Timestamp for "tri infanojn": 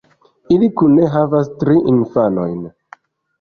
1.65-2.65